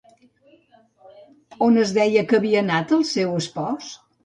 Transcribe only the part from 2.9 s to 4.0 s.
el seu espòs?